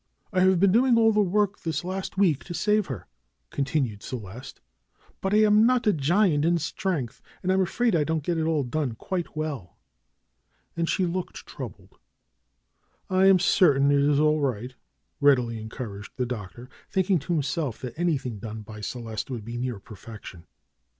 "I 0.33 0.39
have 0.39 0.59
been 0.59 0.71
doing 0.71 0.97
all 0.97 1.11
the 1.13 1.21
work 1.21 1.59
this 1.59 1.83
last 1.85 2.17
week 2.17 2.43
to 2.45 2.55
save 2.55 2.87
her," 2.87 3.05
continued 3.51 4.01
Celeste. 4.01 4.59
"But 5.21 5.31
I 5.31 5.43
am 5.43 5.63
not 5.63 5.85
a 5.85 5.93
giant 5.93 6.43
in 6.43 6.57
strength, 6.57 7.21
and 7.43 7.51
I'm 7.51 7.61
afraid 7.61 7.95
I 7.95 8.03
don't 8.03 8.23
get 8.23 8.39
it 8.39 8.45
all 8.47 8.63
done 8.63 8.95
quite 8.95 9.37
well." 9.37 9.77
And 10.75 10.89
she 10.89 11.05
looked 11.05 11.45
troubled. 11.45 11.99
"I 13.11 13.27
am 13.27 13.37
certain 13.37 13.91
it 13.91 13.99
is 13.99 14.19
all 14.19 14.39
right,"' 14.41 14.73
readily 15.19 15.61
encouraged 15.61 16.13
the 16.17 16.25
Doctor, 16.25 16.67
thinking 16.89 17.19
to 17.19 17.33
himself 17.33 17.79
that 17.81 17.93
anything 17.95 18.39
done 18.39 18.63
by 18.63 18.81
Ce 18.81 18.95
leste 18.95 19.29
would 19.29 19.45
be 19.45 19.55
near 19.55 19.77
perfection. 19.77 20.47